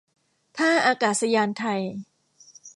[0.57, 1.81] ท่าอากาศยานไทย